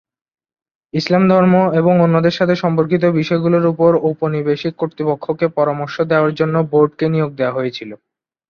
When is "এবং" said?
1.79-1.93